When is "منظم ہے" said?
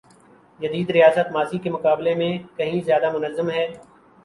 3.17-3.67